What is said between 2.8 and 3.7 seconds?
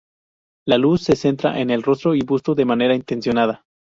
intencionada.